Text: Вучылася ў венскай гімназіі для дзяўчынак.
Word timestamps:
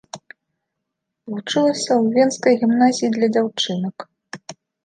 Вучылася 1.33 1.77
ў 1.79 2.17
венскай 2.17 2.53
гімназіі 2.63 3.13
для 3.19 3.27
дзяўчынак. 3.35 3.97